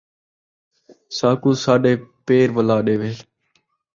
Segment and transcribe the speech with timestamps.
[1.17, 1.93] ساکوں ساݙے
[2.25, 2.77] پیر وَلا،
[3.15, 3.17] ݙے